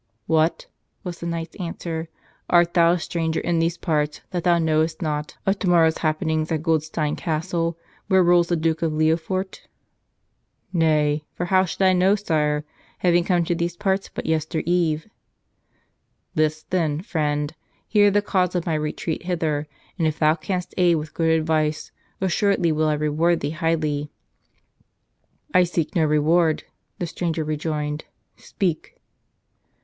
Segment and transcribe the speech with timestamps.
[0.25, 0.65] "What!"
[1.03, 2.09] was the knight's answer.
[2.49, 5.75] "Art thou a stranger in these parts that thou knowest not of to T U
[5.75, 7.15] A 7 91 "Tel 7 I/s Another!" morrow's happenings at Goldstein
[7.71, 7.77] Castle,
[8.07, 9.59] where rules the Duke of Leoforte?"
[10.73, 12.65] "Nay; for how should I know, sire,
[12.97, 15.07] having come to these parts but yestereve."
[16.35, 17.53] "List, then, friend.
[17.87, 19.67] Hear the cause of my retreat hither,
[19.99, 24.11] and if thou canst aid with good advice, assured¬ ly will I reward thee highly."
[25.53, 26.63] "I seek no reward,"
[26.97, 28.05] the stranger rejoined.
[28.35, 28.99] "Speak."